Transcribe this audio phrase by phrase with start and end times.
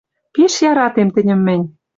[0.33, 1.65] Пиш яратем тӹньӹм мӹнь.